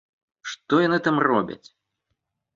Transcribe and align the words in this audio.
Што 0.53 0.79
яны 0.87 0.97
там 1.09 1.21
робяць? 1.29 1.63